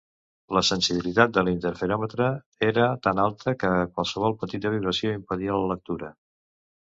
[0.57, 2.29] La sensibilitat de l'interferòmetre
[2.69, 6.11] era tan alta que qualsevol petita vibració impedia la lectura.